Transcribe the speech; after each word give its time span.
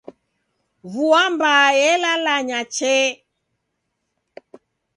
Vua 0.91 1.21
mbaa 1.33 1.67
elalanya 1.89 2.59
chee! 2.75 3.09